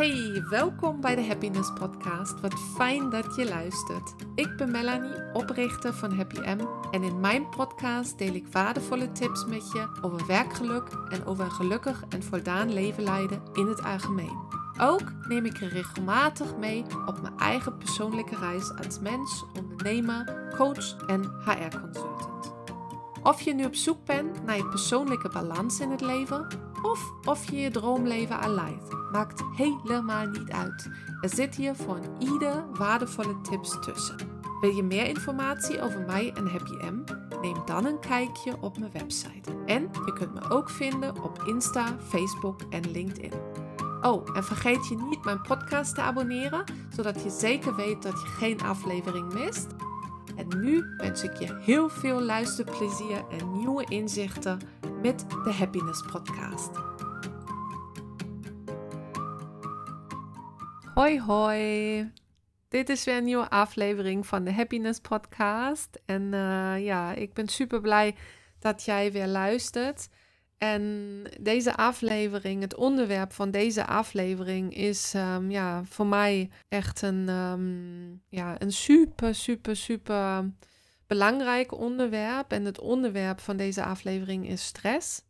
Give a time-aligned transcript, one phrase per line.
[0.00, 2.40] Hey, welkom bij de Happiness Podcast.
[2.40, 4.14] Wat fijn dat je luistert.
[4.34, 6.60] Ik ben Melanie, oprichter van Happy M.
[6.90, 11.50] En in mijn podcast deel ik waardevolle tips met je over werkgeluk en over een
[11.50, 14.38] gelukkig en voldaan leven leiden in het algemeen.
[14.78, 21.06] Ook neem ik je regelmatig mee op mijn eigen persoonlijke reis als mens, ondernemer, coach
[21.06, 22.52] en HR-consultant.
[23.22, 26.46] Of je nu op zoek bent naar je persoonlijke balans in het leven,
[26.82, 30.90] of of je je droomleven leidt, maakt helemaal niet uit.
[31.20, 34.16] Er zit hier voor ieder waardevolle tips tussen.
[34.60, 37.04] Wil je meer informatie over mij en Happy M?
[37.40, 39.50] Neem dan een kijkje op mijn website.
[39.66, 43.32] En je kunt me ook vinden op Insta, Facebook en LinkedIn.
[44.00, 46.64] Oh, en vergeet je niet mijn podcast te abonneren,
[46.96, 49.66] zodat je zeker weet dat je geen aflevering mist.
[50.40, 54.58] En nu wens ik je heel veel luisterplezier en nieuwe inzichten
[55.02, 56.70] met de Happiness Podcast.
[60.94, 62.12] Hoi hoi!
[62.68, 66.00] Dit is weer een nieuwe aflevering van de Happiness Podcast.
[66.04, 68.14] En uh, ja, ik ben super blij
[68.58, 70.08] dat jij weer luistert.
[70.60, 77.28] En deze aflevering, het onderwerp van deze aflevering is um, ja, voor mij echt een,
[77.28, 80.52] um, ja, een super, super, super
[81.06, 82.52] belangrijk onderwerp.
[82.52, 85.22] En het onderwerp van deze aflevering is stress.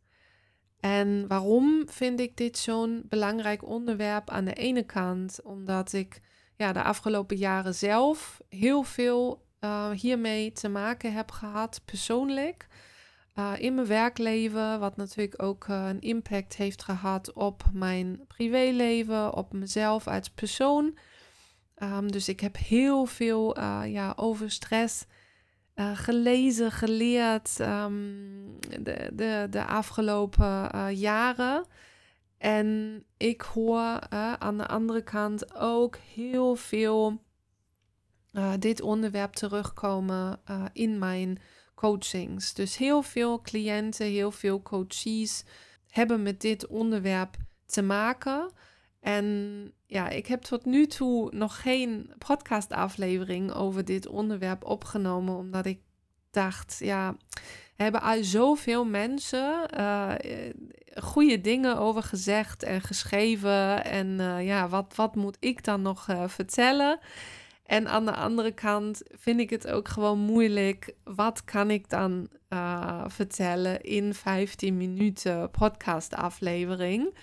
[0.79, 4.29] En waarom vind ik dit zo'n belangrijk onderwerp?
[4.29, 6.21] Aan de ene kant omdat ik
[6.55, 12.67] ja, de afgelopen jaren zelf heel veel uh, hiermee te maken heb gehad, persoonlijk.
[13.35, 19.33] Uh, in mijn werkleven, wat natuurlijk ook uh, een impact heeft gehad op mijn privéleven,
[19.33, 20.97] op mezelf als persoon.
[21.83, 25.05] Um, dus ik heb heel veel uh, ja, over stress
[25.93, 31.65] gelezen, geleerd um, de, de, de afgelopen jaren.
[32.37, 37.23] En ik hoor aan de andere kant ook heel veel
[38.59, 40.39] dit onderwerp terugkomen
[40.73, 41.39] in mijn
[41.81, 42.53] coachings.
[42.53, 45.43] Dus heel veel cliënten, heel veel coaches
[45.89, 48.51] hebben met dit onderwerp te maken.
[48.99, 49.25] En
[49.85, 55.79] ja, ik heb tot nu toe nog geen podcastaflevering over dit onderwerp opgenomen, omdat ik
[56.31, 57.15] dacht, ja,
[57.75, 60.13] hebben al zoveel mensen uh,
[60.95, 63.83] goede dingen over gezegd en geschreven.
[63.83, 66.99] En uh, ja, wat, wat moet ik dan nog uh, vertellen?
[67.71, 70.93] En aan de andere kant vind ik het ook gewoon moeilijk.
[71.03, 77.17] Wat kan ik dan uh, vertellen in 15 minuten podcastaflevering?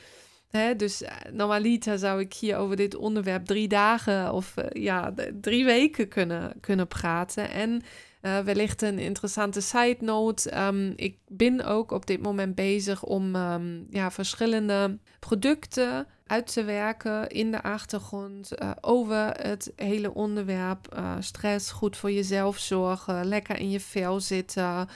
[0.51, 5.15] Hè, dus uh, normaliter zou ik hier over dit onderwerp drie dagen of uh, ja,
[5.41, 7.51] drie weken kunnen, kunnen praten.
[7.51, 7.83] En
[8.21, 10.59] wellicht een interessante side note.
[10.67, 16.65] Um, ik ben ook op dit moment bezig om um, ja, verschillende producten uit te
[16.65, 23.27] werken in de achtergrond uh, over het hele onderwerp uh, stress, goed voor jezelf zorgen,
[23.27, 24.89] lekker in je vel zitten.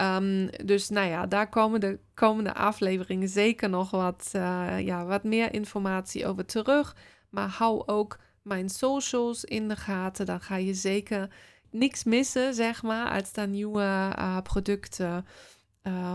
[0.00, 4.28] Um, dus nou ja, daar komen de komende afleveringen zeker nog wat,
[4.78, 6.96] ja, wat meer informatie over terug.
[7.30, 10.26] Maar hou ook mijn socials in de gaten.
[10.26, 11.28] Dan ga je zeker
[11.74, 15.26] niks missen, zeg maar, als daar nieuwe producten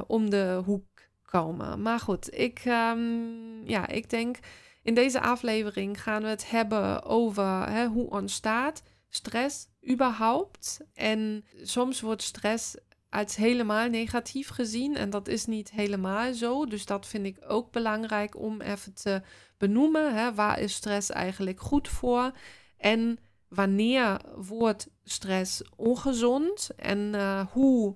[0.08, 0.88] om de hoek
[1.26, 1.82] komen.
[1.82, 4.38] Maar goed, ik, um, ja, ik denk
[4.84, 10.80] in deze aflevering gaan we het hebben over hè, hoe ontstaat stress überhaupt.
[10.94, 12.76] En soms wordt stress
[13.10, 16.66] als helemaal negatief gezien en dat is niet helemaal zo.
[16.66, 19.22] Dus dat vind ik ook belangrijk om even te
[19.58, 20.16] benoemen.
[20.16, 22.32] Hè, waar is stress eigenlijk goed voor?
[22.78, 26.70] En wanneer wordt stress ongezond?
[26.76, 27.96] En uh, hoe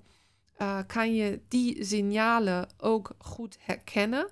[0.57, 4.29] uh, kan je die signalen ook goed herkennen.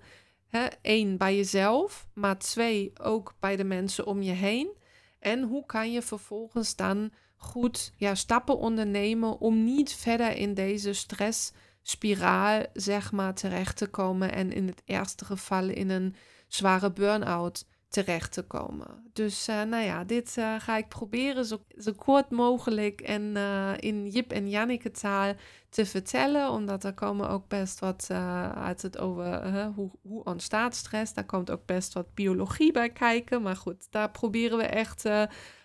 [0.81, 4.77] Eén, bij jezelf, maar twee, ook bij de mensen om je heen.
[5.19, 10.93] En hoe kan je vervolgens dan goed ja, stappen ondernemen om niet verder in deze
[10.93, 16.15] stressspiraal, zeg maar, terecht te komen en in het eerste geval in een
[16.47, 19.09] zware burn-out terecht te komen.
[19.13, 23.71] Dus uh, nou ja, dit uh, ga ik proberen zo, zo kort mogelijk en uh,
[23.79, 25.33] in Jip en Janneke taal
[25.69, 28.07] te vertellen, omdat er komen ook best wat
[28.55, 31.13] uit het over hoe, hoe ontstaat stress.
[31.13, 35.09] Daar komt ook best wat biologie bij kijken, maar goed, daar proberen we echt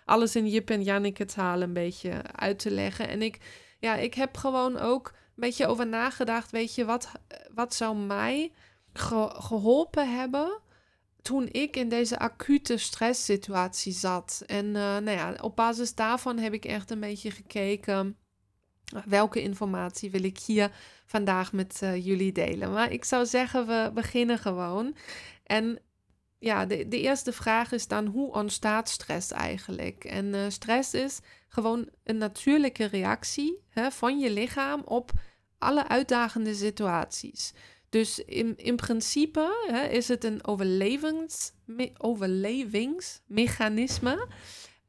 [0.05, 3.07] alles in Jip en Janneke taal een beetje uit te leggen.
[3.07, 3.39] En ik,
[3.79, 7.11] ja, ik heb gewoon ook een beetje over nagedacht, weet je, wat,
[7.53, 8.51] wat zou mij
[8.93, 10.61] ge geholpen hebben
[11.27, 14.43] toen ik in deze acute stresssituatie zat.
[14.45, 18.17] En uh, nou ja, op basis daarvan heb ik echt een beetje gekeken.
[19.05, 20.71] Welke informatie wil ik hier
[21.05, 22.71] vandaag met uh, jullie delen?
[22.71, 24.95] Maar ik zou zeggen, we beginnen gewoon.
[25.43, 25.79] En
[26.39, 30.03] ja, de, de eerste vraag is dan hoe ontstaat stress eigenlijk?
[30.03, 35.11] En uh, stress is gewoon een natuurlijke reactie hè, van je lichaam op
[35.57, 37.53] alle uitdagende situaties.
[37.89, 41.51] Dus in, in principe hè, is het een overlevings,
[41.97, 44.27] overlevingsmechanisme.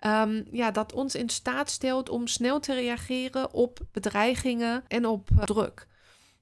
[0.07, 5.29] Um, ja, dat ons in staat stelt om snel te reageren op bedreigingen en op
[5.33, 5.87] uh, druk.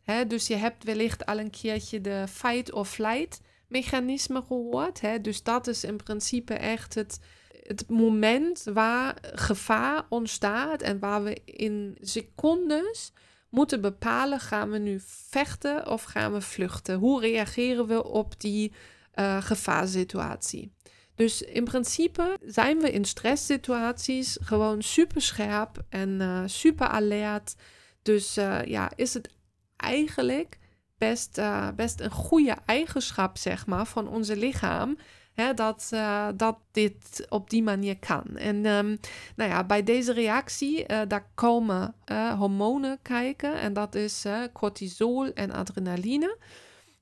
[0.02, 5.00] Hè, dus je hebt wellicht al een keertje de fight or flight mechanisme gehoord.
[5.00, 5.20] Hè?
[5.20, 7.20] Dus dat is in principe echt het,
[7.62, 13.12] het moment waar gevaar ontstaat en waar we in secondes
[13.56, 16.98] moeten bepalen: gaan we nu vechten of gaan we vluchten?
[16.98, 18.72] Hoe reageren we op die
[19.14, 20.72] uh, gevaarsituatie?
[21.14, 27.54] Dus in principe zijn we in stresssituaties gewoon super scherp en uh, super alert.
[28.02, 29.30] Dus uh, ja, is het
[29.76, 30.58] eigenlijk
[30.98, 31.40] best,
[31.76, 34.96] best een goede eigenschap, zeg maar, van onze lichaam.
[35.36, 38.36] Hè, dat, uh, dat dit op die manier kan.
[38.36, 38.98] En um,
[39.36, 41.94] nou ja, bij deze reactie, uh, daar komen
[42.38, 43.60] hormonen kijken.
[43.60, 46.38] En dat is cortisol en adrenaline.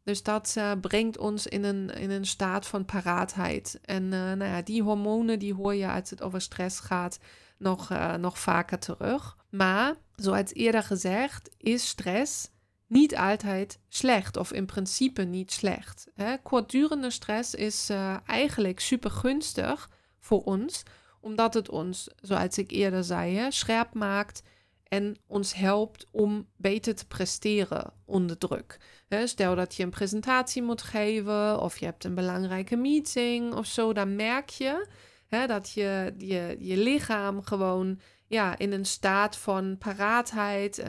[0.04, 3.78] Dus dat brengt ons in een, in een staat van paraatheid.
[3.84, 7.18] En nou ja, die hormonen, die hoor je als het over stress gaat,
[7.58, 7.88] nog,
[8.18, 9.36] nog vaker terug.
[9.50, 12.50] Maar, zoals eerder gezegd, is stress
[12.94, 16.06] niet altijd slecht of in principe niet slecht.
[16.14, 16.38] Hè.
[16.42, 20.82] Kortdurende stress is uh, eigenlijk super gunstig voor ons,
[21.20, 24.42] omdat het ons, zoals ik eerder zei, scherp maakt
[24.84, 28.76] en ons helpt om beter te presteren onder druk.
[29.24, 33.92] Stel dat je een presentatie moet geven of je hebt een belangrijke meeting of zo,
[33.92, 34.88] dan merk je
[35.28, 36.14] dat je
[36.58, 38.00] je lichaam gewoon
[38.34, 40.86] ja, in een staat van paraatheid uh,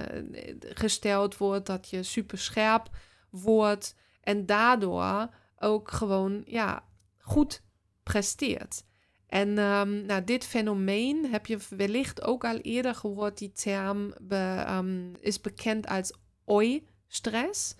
[0.59, 2.89] gesteld wordt, dat je super scherp
[3.29, 6.83] wordt en daardoor ook gewoon ja,
[7.17, 7.61] goed
[8.03, 8.83] presteert.
[9.27, 13.37] En um, nou, dit fenomeen heb je wellicht ook al eerder gehoord.
[13.37, 16.13] Die term be, um, is bekend als
[16.45, 17.75] OI-stress.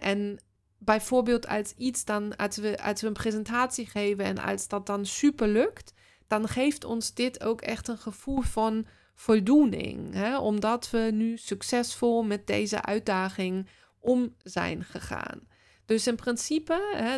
[0.00, 0.38] En
[0.78, 5.06] bijvoorbeeld als iets dan, als we, als we een presentatie geven en als dat dan
[5.06, 5.92] super lukt,
[6.30, 10.14] dan geeft ons dit ook echt een gevoel van voldoening.
[10.14, 10.38] Hè?
[10.38, 13.68] Omdat we nu succesvol met deze uitdaging
[14.00, 15.40] om zijn gegaan.
[15.84, 17.16] Dus in principe, hè,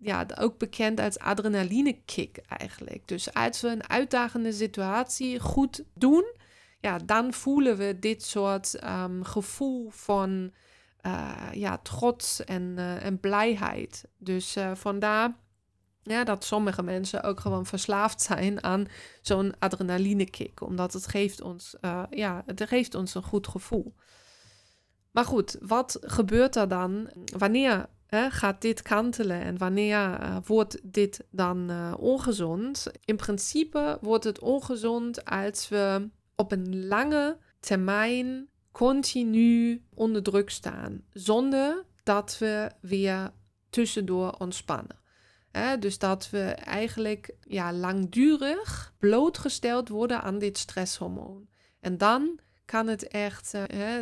[0.00, 3.08] ja, ook bekend als adrenaline kick eigenlijk.
[3.08, 6.34] Dus als we een uitdagende situatie goed doen,
[6.80, 10.52] ja, dan voelen we dit soort um, gevoel van
[11.06, 14.04] uh, ja, trots en, uh, en blijheid.
[14.18, 15.36] Dus uh, vandaar
[16.08, 18.86] ja, dat sommige mensen ook gewoon verslaafd zijn aan
[19.22, 20.60] zo'n adrenalinekick.
[20.60, 23.94] Omdat het geeft ons, uh, ja, het geeft ons een goed gevoel.
[25.10, 27.10] Maar goed, wat gebeurt er dan?
[27.38, 32.86] Wanneer hè, gaat dit kantelen en wanneer uh, wordt dit dan uh, ongezond?
[33.04, 41.02] In principe wordt het ongezond als we op een lange termijn continu onder druk staan.
[41.12, 43.32] Zonder dat we weer
[43.70, 44.96] tussendoor ontspannen.
[45.78, 51.48] Dus dat we eigenlijk ja, langdurig blootgesteld worden aan dit stresshormoon.
[51.80, 53.92] En dan kan het echt, uh,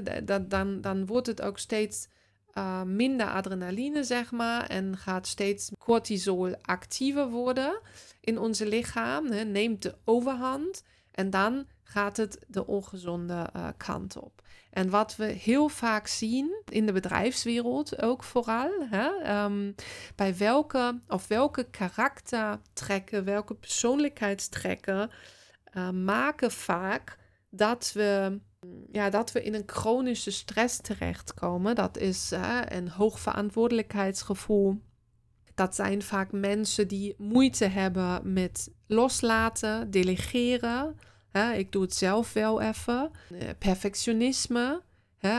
[0.48, 2.08] dan, dan, wordt het ook steeds
[2.54, 7.80] uh, minder adrenaline, zeg maar, en gaat steeds cortisol actiever worden
[8.20, 14.42] in onze lichaam, neemt de overhand en dan gaat het de ongezonde uh, kant op.
[14.70, 19.74] En wat we heel vaak zien in de bedrijfswereld ook vooral, hè, um,
[20.16, 25.10] bij welke of welke karaktertrekken, welke persoonlijkheidstrekken
[25.76, 27.18] uh, maken vaak
[27.50, 28.40] dat we,
[28.92, 31.74] ja, dat we in een chronische stress terechtkomen.
[31.74, 32.32] Dat is
[32.68, 34.80] een hoog verantwoordelijkheidsgevoel.
[35.54, 40.96] Dat zijn vaak mensen die moeite hebben met loslaten, delegeren
[41.44, 43.10] ik doe het zelf wel even.
[43.30, 44.82] Eh, perfectionisme.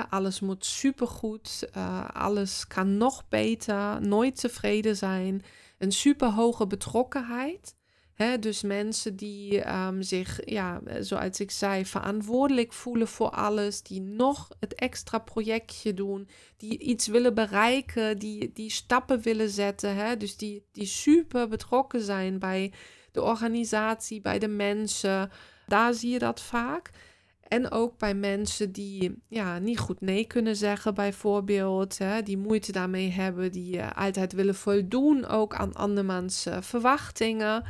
[0.09, 1.67] alles moet supergoed.
[1.77, 4.01] Uh, alles kan nog beter.
[4.01, 5.43] Nooit tevreden zijn.
[5.77, 7.75] Een super hoge betrokkenheid.
[8.39, 14.49] dus mensen die um, zich, ja, zoals ik zei, verantwoordelijk voelen voor alles, die nog
[14.59, 16.27] het extra projectje doen,
[16.57, 22.39] die iets willen bereiken, die, die stappen willen zetten, dus die, die super betrokken zijn
[22.39, 22.71] bij
[23.11, 25.31] de organisatie, bij de mensen.
[25.67, 26.89] Daar zie je dat vaak.
[27.47, 32.71] En ook bij mensen die ja, niet goed nee kunnen zeggen, bijvoorbeeld, hè, die moeite
[32.71, 37.63] daarmee hebben, die uh, altijd willen voldoen ook aan andermans uh, verwachtingen,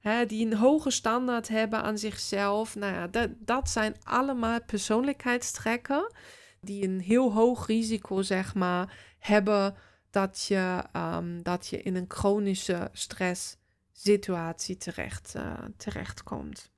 [0.00, 2.74] hè, die een hoge standaard hebben aan zichzelf.
[2.74, 6.12] Nou ja, dat, dat zijn allemaal persoonlijkheidstrekken
[6.60, 9.74] die een heel hoog risico, zeg maar, hebben
[10.10, 16.72] dat je, um, dat je in een chronische stresssituatie terecht, uh, terechtkomt.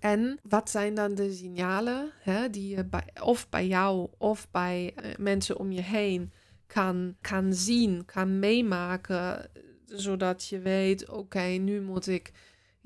[0.00, 4.94] En wat zijn dan de signalen hè, die je bij, of bij jou of bij
[4.96, 6.32] uh, mensen om je heen
[6.66, 9.50] kan, kan zien, kan meemaken,
[9.84, 12.32] zodat je weet: oké, nu moet ik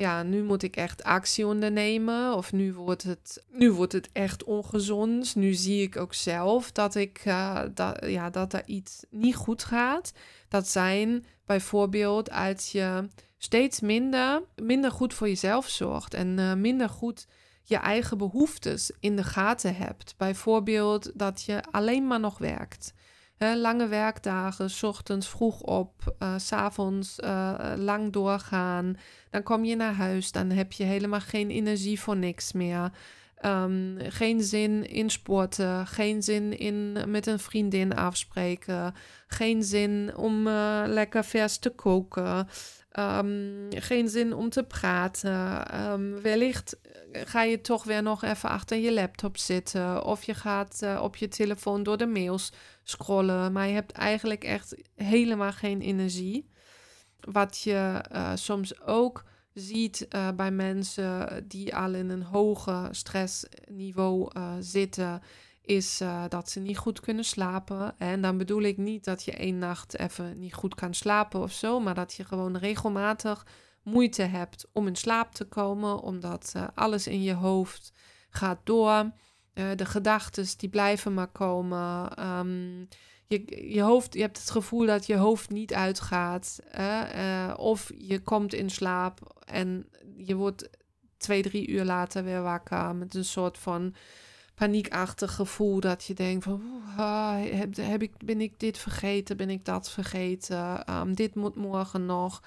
[0.00, 2.34] ja, nu moet ik echt actie ondernemen.
[2.34, 5.34] Of nu wordt het, nu wordt het echt ongezond.
[5.34, 9.64] Nu zie ik ook zelf dat, ik, uh, dat, ja, dat er iets niet goed
[9.64, 10.12] gaat.
[10.48, 13.08] Dat zijn bijvoorbeeld als je
[13.42, 17.26] steeds minder, minder goed voor jezelf zorgt en uh, minder goed
[17.62, 20.14] je eigen behoeftes in de gaten hebt.
[20.16, 22.94] Bijvoorbeeld dat je alleen maar nog werkt
[23.48, 28.96] lange werkdagen, ochtends vroeg op, uh, s avonds uh, lang doorgaan.
[29.30, 32.90] Dan kom je naar huis, dan heb je helemaal geen energie voor niks meer.
[33.44, 38.94] Um, geen zin in sporten, geen zin in met een vriendin afspreken,
[39.26, 40.48] geen zin om
[40.86, 42.48] lekker vers te koken.
[42.98, 45.64] Um, geen zin om te praten.
[45.90, 46.76] Um, wellicht
[47.12, 50.04] ga je toch weer nog even achter je laptop zitten.
[50.04, 53.52] Of je gaat uh, op je telefoon door de mails scrollen.
[53.52, 56.50] Maar je hebt eigenlijk echt helemaal geen energie.
[57.20, 64.30] Wat je uh, soms ook ziet bij mensen die al in een hoge stressniveau
[64.60, 65.22] zitten
[65.70, 67.94] is uh, dat ze niet goed kunnen slapen.
[67.98, 71.52] En dan bedoel ik niet dat je één nacht even niet goed kan slapen of
[71.52, 73.46] zo, maar dat je gewoon regelmatig
[73.82, 77.92] moeite hebt om in slaap te komen, omdat uh, alles in je hoofd
[78.30, 79.12] gaat door.
[79.54, 82.12] Uh, de gedachten die blijven maar komen.
[82.38, 82.88] Um,
[83.26, 86.60] je, je, hoofd, je hebt het gevoel dat je hoofd niet uitgaat.
[87.56, 90.70] of je komt in slaap en je wordt
[91.16, 93.94] twee, drie uur later weer wakker met een soort van
[94.60, 96.62] paniekachtig gevoel dat je denkt van
[97.36, 102.06] heb, heb ik, ben ik dit vergeten, ben ik dat vergeten, um, dit moet morgen
[102.06, 102.42] nog.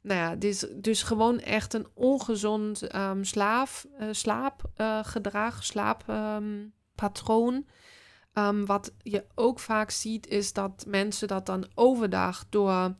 [0.00, 7.66] Nou ja, is dus gewoon echt een ongezond um, slaaf, uh, slaapgedrag, uh, slaapatroon.
[8.34, 12.94] Um, wat je ook vaak ziet is dat mensen dat dan overdag door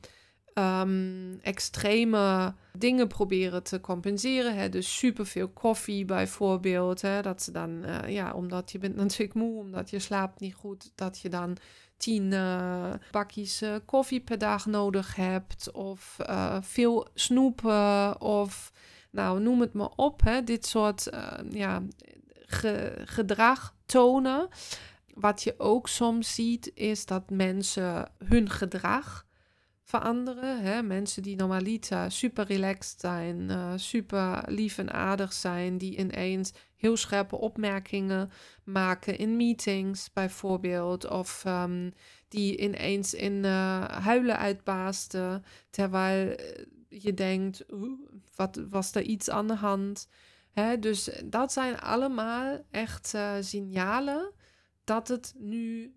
[0.58, 4.56] um, extreme dingen proberen te compenseren.
[4.56, 4.68] Hè?
[4.68, 7.00] Dus superveel koffie bijvoorbeeld.
[7.00, 7.22] Hè?
[7.22, 10.92] Dat ze dan, uh, ja, omdat je bent natuurlijk moe, omdat je slaapt niet goed,
[10.94, 11.56] dat je dan
[11.96, 15.72] tien uh, bakjes uh, koffie per dag nodig hebt.
[15.72, 16.16] Of
[16.60, 18.72] veel snoepen of
[19.10, 20.20] nou, noem het maar op.
[20.22, 20.42] Hè?
[20.42, 21.10] Dit soort
[21.50, 21.82] ja,
[22.46, 24.48] ge gedrag tonen.
[25.14, 29.25] Wat je ook soms ziet, is dat mensen hun gedrag
[29.87, 30.62] veranderen.
[30.62, 30.83] Hè?
[30.83, 36.97] Mensen die normaliter super relaxed zijn, uh, super lief en aardig zijn, die ineens heel
[36.97, 38.31] scherpe opmerkingen
[38.64, 41.93] maken in meetings bijvoorbeeld, of um,
[42.28, 47.64] die ineens in uh, huilen uitbaasten, terwijl eh, je denkt,
[48.35, 50.09] wat was er iets aan de hand?
[50.81, 54.33] Dus dat zijn allemaal echt signalen
[54.85, 55.95] dat het nu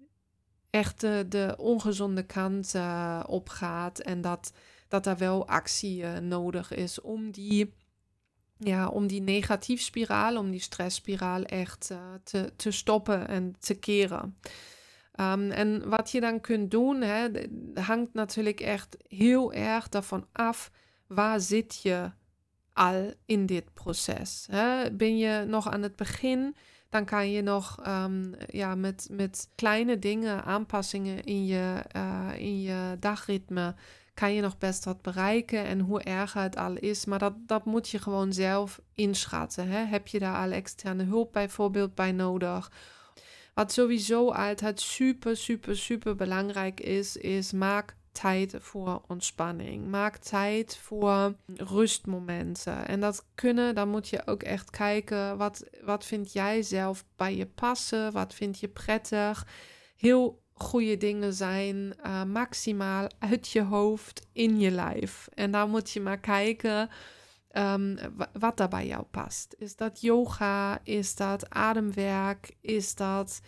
[0.69, 3.99] echt de, de ongezonde kant uh, opgaat.
[3.99, 4.53] En dat,
[4.87, 7.73] dat er wel actie uh, nodig is om die,
[8.57, 14.37] ja, om die negatiefspiraal, om die stressspiraal echt uh, te, te stoppen en te keren.
[15.19, 17.27] Um, en wat je dan kunt doen, hè,
[17.73, 20.71] hangt natuurlijk echt heel erg daarvan af
[21.07, 22.11] waar zit je
[22.73, 24.47] al in dit proces.
[24.51, 24.91] Hè?
[24.91, 26.55] Ben je nog aan het begin?
[26.89, 32.61] Dan kan je nog um, ja, met, met kleine dingen, aanpassingen in je, uh, in
[32.61, 33.75] je dagritme,
[34.13, 35.65] kan je nog best wat bereiken.
[35.65, 39.67] En hoe erger het al is, maar dat, dat moet je gewoon zelf inschatten.
[39.67, 39.85] Hè?
[39.85, 42.71] Heb je daar al externe hulp bijvoorbeeld bij nodig?
[43.53, 49.87] Wat sowieso altijd super, super, super belangrijk is, is maak tijd voor ontspanning.
[49.87, 52.87] Maak tijd voor rustmomenten.
[52.87, 57.35] En dat kunnen, dan moet je ook echt kijken, wat, wat vind jij zelf bij
[57.35, 58.11] je passen?
[58.11, 59.47] Wat vind je prettig?
[59.95, 65.27] Heel goede dingen zijn uh, maximaal uit je hoofd in je lijf.
[65.33, 66.89] En dan moet je maar kijken
[67.51, 67.97] um,
[68.33, 69.55] wat daar bij jou past.
[69.57, 70.79] Is dat yoga?
[70.83, 72.55] Is dat ademwerk?
[72.61, 73.41] Is dat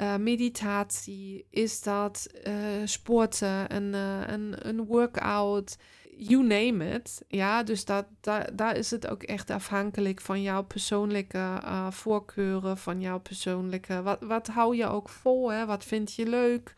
[0.00, 1.46] uh, meditatie?
[1.50, 5.76] Is dat uh, sporten, een, uh, een, een workout?
[6.18, 7.24] You name it.
[7.28, 11.60] Ja, dus dat, dat, daar is het ook echt afhankelijk van jouw persoonlijke
[11.90, 14.02] voorkeuren, van jouw persoonlijke.
[14.02, 15.52] Wat, wat hou je ook vol?
[15.52, 15.66] Hè?
[15.66, 16.74] Wat vind je leuk?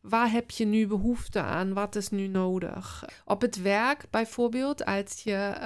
[0.00, 1.72] Waar heb je nu behoefte aan?
[1.72, 3.04] Wat is nu nodig?
[3.24, 5.58] Op het werk bijvoorbeeld, als je,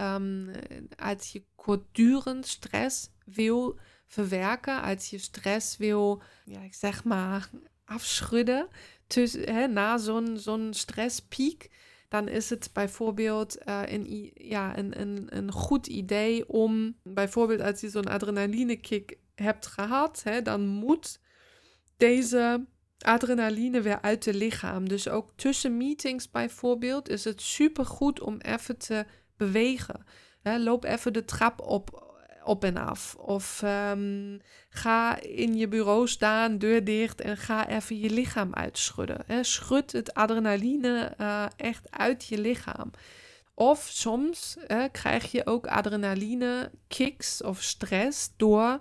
[0.97, 3.79] als je kortdurend stress wil
[4.11, 7.51] verwerken, als je stress wil, ja, ik zeg maar,
[7.85, 8.69] afschudden,
[9.07, 11.71] tussen, na zo'n zo'n stresspiek,
[12.09, 17.81] dan is het bijvoorbeeld uh, een, ja, een, een, een goed idee om, bijvoorbeeld als
[17.81, 21.21] je zo'n adrenalinekick hebt gehad, hè, dan moet
[21.97, 22.67] deze
[22.99, 24.89] adrenaline weer uit het lichaam.
[24.89, 30.05] Dus ook tussen meetings bijvoorbeeld is het super goed om even te bewegen.
[30.43, 32.10] loop even de trap op,
[32.45, 33.15] op en af.
[33.15, 39.45] Of ehm, ga in je bureau staan, deur dicht en ga even je lichaam uitschudden.
[39.45, 42.91] Schud het adrenaline uh, echt uit je lichaam.
[43.55, 44.57] Of soms
[44.93, 48.81] krijg je ook adrenaline kicks of stress door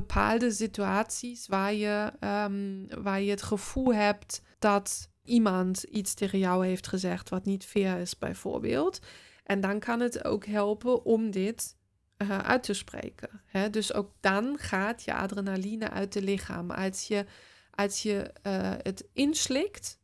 [0.00, 6.66] bepaalde situaties waar je, um, waar je het gevoel hebt dat iemand iets tegen jou
[6.66, 8.98] heeft gezegd wat niet fair is, bijvoorbeeld.
[9.44, 11.76] En dan kan het ook helpen om dit
[12.24, 13.42] uh, uit te spreken.
[13.46, 13.70] Hè?
[13.70, 16.70] Dus ook dan gaat je adrenaline uit het lichaam.
[16.70, 17.26] Als je,
[17.70, 19.98] als je uh, het inslikt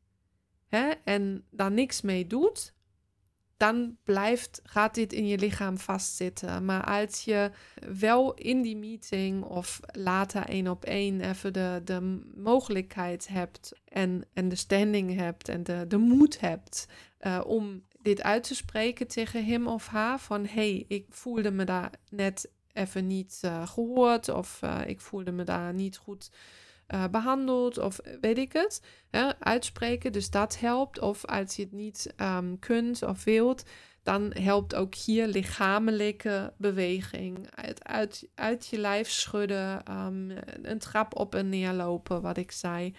[0.68, 2.74] hè, en daar niks mee doet,
[3.60, 6.64] dan blijft, gaat dit in je lichaam vastzitten.
[6.64, 7.50] Maar als je
[7.96, 14.24] wel in die meeting of later één op één even de, de mogelijkheid hebt en,
[14.32, 16.86] en de standing hebt en de, de moed hebt
[17.20, 21.64] uh, om dit uit te spreken tegen hem of haar van hey, ik voelde me
[21.64, 26.30] daar net even niet uh, gehoord of uh, ik voelde me daar niet goed
[26.94, 28.82] uh, behandeld of weet ik het.
[29.10, 31.00] Hè, uitspreken, dus dat helpt.
[31.00, 33.62] Of als je het niet um, kunt of wilt,
[34.02, 37.50] dan helpt ook hier lichamelijke beweging.
[37.54, 42.52] Uit, uit, uit je lijf schudden, um, een trap op en neer lopen, wat ik
[42.52, 42.94] zei.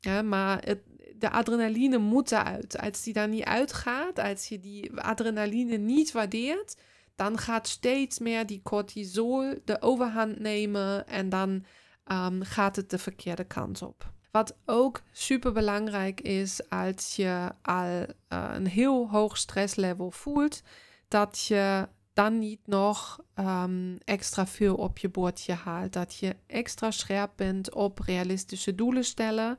[0.00, 0.80] Ja, maar het,
[1.20, 2.78] de adrenaline moet eruit.
[2.78, 6.76] Als die daar niet uitgaat, als je die adrenaline niet waardeert,
[7.16, 11.64] dan gaat steeds meer die cortisol de overhand nemen en dan
[12.12, 14.12] um, gaat het de verkeerde kant op.
[14.30, 20.62] Wat ook super belangrijk is als je al uh, een heel hoog stresslevel voelt,
[21.08, 25.92] dat je dan niet nog um, extra veel op je bordje haalt.
[25.92, 29.58] Dat je extra scherp bent op realistische doelen stellen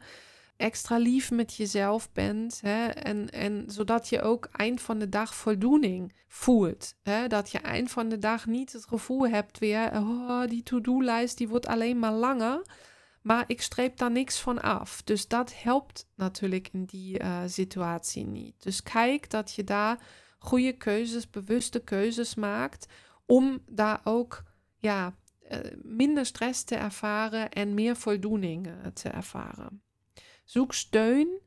[0.62, 2.62] extra lief met jezelf bent.
[2.62, 2.88] Hè?
[2.88, 6.96] En, en zodat je ook eind van de dag voldoening voelt.
[7.02, 7.28] Hè?
[7.28, 11.48] Dat je eind van de dag niet het gevoel hebt weer, oh, die to-do-lijst die
[11.48, 12.66] wordt alleen maar langer.
[13.22, 15.02] Maar ik streep daar niks van af.
[15.04, 18.64] Dus dat helpt natuurlijk in die uh, situatie niet.
[18.64, 20.00] Dus kijk dat je daar
[20.40, 22.86] goede keuzes, bewuste keuzes maakt.
[23.26, 24.44] Om daar ook
[24.78, 25.16] ja,
[25.52, 29.82] uh, minder stress te ervaren en meer voldoening te ervaren.
[30.52, 31.40] Zoek steun.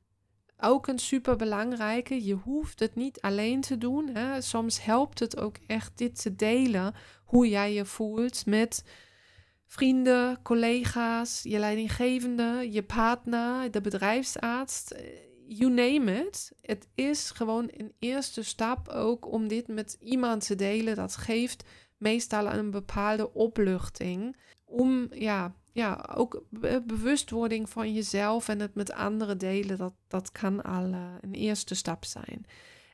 [0.59, 2.25] Ook een super belangrijke.
[2.25, 4.09] Je hoeft het niet alleen te doen.
[4.09, 4.41] Hè.
[4.41, 6.95] Soms helpt het ook echt dit te delen.
[7.25, 8.85] Hoe jij je voelt met
[9.67, 14.93] vrienden, collega's, je leidinggevende, je partner, de bedrijfsarts.
[15.47, 16.53] You name it.
[16.61, 20.97] Het is gewoon een eerste stap ook om dit met iemand te delen.
[20.97, 21.65] Dat geeft
[21.97, 24.37] meestal een bepaalde opluchting.
[24.65, 26.43] Om ja, ja, ook
[26.85, 31.75] bewustwording van jezelf en het met anderen delen, dat, dat kan al uh, een eerste
[31.75, 32.47] stap zijn.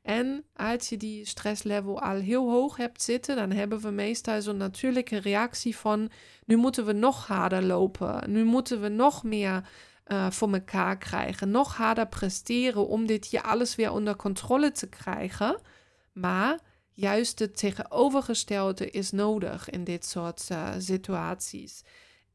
[0.02, 4.56] En als je die stresslevel al heel hoog hebt zitten, dan hebben we meestal zo'n
[4.56, 6.10] natuurlijke reactie van
[6.44, 9.68] nu moeten we nog harder lopen, nu moeten we nog meer
[10.06, 14.88] uh, voor elkaar krijgen, nog harder presteren om dit hier alles weer onder controle te
[14.88, 15.60] krijgen.
[16.12, 16.58] Maar
[16.92, 21.82] juist het tegenovergestelde is nodig in dit soort uh, situaties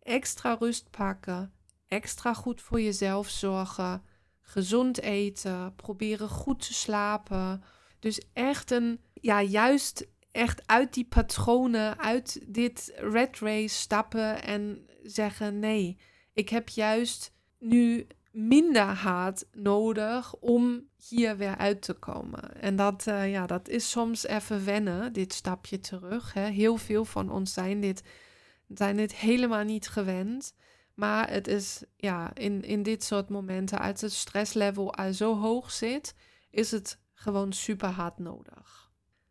[0.06, 1.54] extra rust pakken,
[1.88, 4.04] extra goed voor jezelf zorgen,
[4.42, 7.64] gezond eten, proberen goed te slapen.
[8.00, 14.86] Dus echt een, ja, juist echt uit die patronen, uit dit red race stappen en
[15.04, 15.98] zeggen: nee,
[16.34, 22.62] ik heb juist nu minder haat nodig om hier weer uit te komen.
[22.62, 26.34] En dat, uh, ja, dat is soms even wennen, dit stapje terug.
[26.34, 26.46] Hè.
[26.50, 28.04] Heel veel van ons zijn dit
[28.68, 30.54] zijn dit helemaal niet gewend.
[30.94, 35.72] Maar het is ja, in, in dit soort momenten, als het stresslevel al zo hoog
[35.72, 36.16] zit,
[36.50, 38.86] is het gewoon super hard nodig.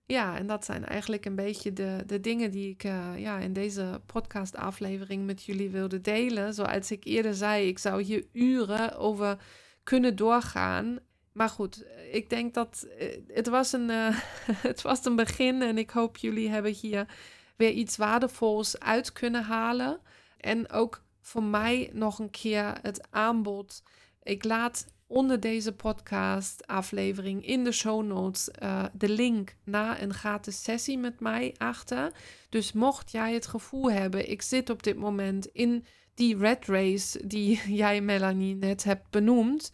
[0.06, 3.52] Ja, en dat zijn eigenlijk een beetje de, de dingen die ik uh, ja, in
[3.52, 6.54] deze podcast-aflevering met jullie wilde delen.
[6.54, 9.38] Zoals ik eerder zei, ik zou hier uren over
[9.82, 10.98] kunnen doorgaan.
[11.32, 14.20] Maar goed, ik denk dat uh, het, was een, uh,
[14.68, 17.06] het was een begin en ik hoop jullie hebben hier
[17.56, 20.00] weer iets waardevols uit kunnen halen.
[20.36, 23.82] En ook voor mij nog een keer het aanbod.
[24.22, 30.14] Ik laat onder deze podcast aflevering in de show notes uh, de link naar een
[30.14, 32.12] gratis sessie met mij achter.
[32.48, 37.26] Dus mocht jij het gevoel hebben, ik zit op dit moment in die red race
[37.26, 39.72] die jij Melanie net hebt benoemd.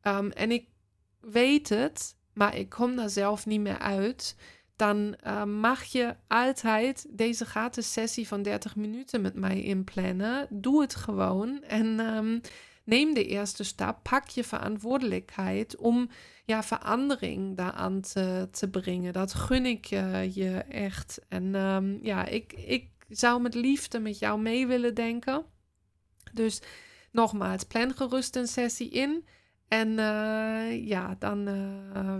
[0.00, 0.68] Ehm, en ik
[1.20, 4.36] weet het, maar ik kom daar zelf niet meer uit.
[4.80, 10.46] Dan uh, mag je altijd deze gratis sessie van 30 minuten met mij inplannen.
[10.50, 12.40] Doe het gewoon en um,
[12.84, 14.02] neem de eerste stap.
[14.02, 16.08] Pak je verantwoordelijkheid om
[16.44, 19.12] ja, verandering daaraan te, te brengen.
[19.12, 21.20] Dat gun ik je, je echt.
[21.28, 25.44] En um, ja, ik, ik zou met liefde met jou mee willen denken.
[26.32, 26.62] Dus
[27.12, 29.26] nogmaals, plan gerust een sessie in.
[29.68, 31.48] En uh, ja, dan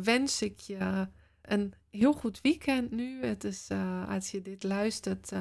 [0.03, 1.09] wens ik je
[1.43, 3.25] een heel goed weekend nu.
[3.25, 5.33] Het is, uh, als je dit luistert,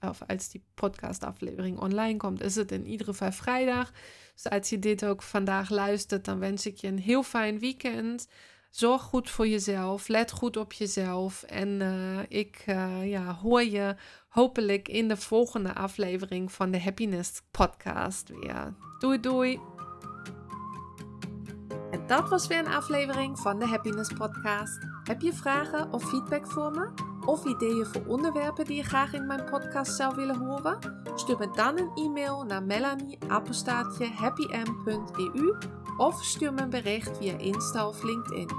[0.00, 3.92] of als die podcastaflevering online komt, is het in ieder geval vrijdag.
[4.34, 8.28] Dus als je dit ook vandaag luistert, dan wens ik je een heel fijn weekend.
[8.70, 10.08] Zorg goed voor jezelf.
[10.08, 11.42] Let goed op jezelf.
[11.42, 12.62] En uh, ik
[13.02, 13.96] ja, hoor je
[14.28, 18.74] hopelijk in de volgende aflevering van de Happiness Podcast weer.
[18.98, 19.60] Doei doei.
[22.06, 24.78] Dat was weer een aflevering van de Happiness Podcast.
[25.04, 26.88] Heb je vragen of feedback voor me?
[27.24, 30.78] Of ideeën voor onderwerpen die je graag in mijn podcast zou willen horen?
[31.14, 35.56] Stuur me dan een e-mail naar melanie.happym.eu
[35.96, 38.50] of stuur me een bericht via Insta of LinkedIn.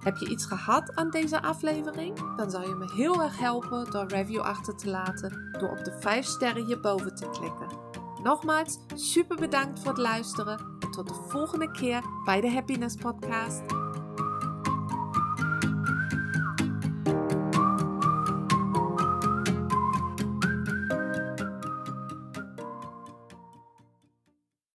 [0.00, 2.36] Heb je iets gehad aan deze aflevering?
[2.36, 5.84] Dan zou je me heel erg helpen door een review achter te laten door op
[5.84, 7.84] de 5 sterren hierboven te klikken.
[8.22, 13.85] Nogmaals, super bedankt voor het luisteren en tot de volgende keer bij de Happiness Podcast.